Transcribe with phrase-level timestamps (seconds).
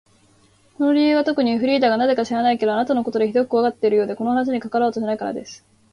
[0.79, 5.63] その理由はとくに、フリーダがなぜか知らないけれど、あなたのことをひどくこわがっているようで、この話に加わろうとしないからです。